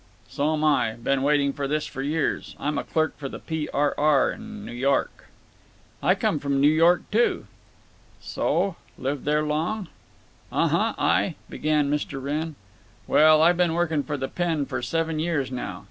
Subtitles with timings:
[0.31, 0.93] _""So'm I.
[0.95, 2.55] Been waiting for this for years.
[2.59, 3.69] I'm a clerk for the P.
[3.71, 3.93] R.
[3.99, 4.31] R.
[4.31, 5.25] in N' York."
[6.01, 7.45] "I come from New York, too."
[8.19, 8.77] "So?
[8.97, 9.89] Lived there long?"
[10.51, 12.19] "Uh huh, I—" began Mr.
[12.19, 12.55] Wrenn.
[13.05, 14.65] "Well, I been working for the Penn.
[14.65, 15.79] for seven years now.